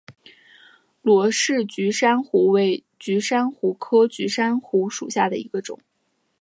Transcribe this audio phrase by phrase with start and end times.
[1.03, 5.79] 罗氏菊珊瑚为菊珊瑚科菊珊瑚属下的一个种。